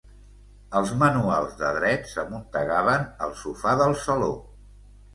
Els 0.79 0.93
manuals 1.03 1.53
de 1.59 1.69
dret 1.77 2.09
s'amuntegaven 2.15 3.07
al 3.29 3.39
sofà 3.45 3.79
del 3.87 3.99
saló. 4.09 4.37